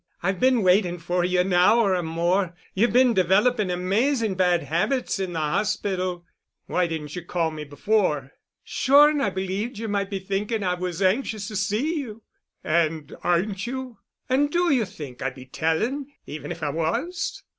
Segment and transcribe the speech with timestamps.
[0.23, 2.55] I've been waiting for you an hour or more.
[2.73, 6.25] You've been developing amazing bad habits in the hospital."
[6.65, 8.31] "Why didn't you call me before?"
[8.63, 12.23] "Sure and I believed you might be thinking I was anxious to see you."
[12.63, 17.43] "And aren't you?" "And do you think I'd be telling—even if I was?"